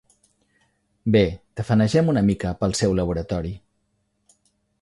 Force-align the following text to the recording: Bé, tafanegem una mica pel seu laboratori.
Bé, 1.15 1.21
tafanegem 1.59 2.11
una 2.15 2.25
mica 2.31 2.57
pel 2.63 2.75
seu 2.81 2.99
laboratori. 3.01 3.53